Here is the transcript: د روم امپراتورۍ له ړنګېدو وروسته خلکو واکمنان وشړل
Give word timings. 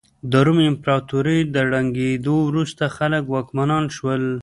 د 0.31 0.33
روم 0.45 0.59
امپراتورۍ 0.71 1.39
له 1.53 1.61
ړنګېدو 1.71 2.35
وروسته 2.49 2.83
خلکو 2.97 3.27
واکمنان 3.33 3.83
وشړل 3.87 4.23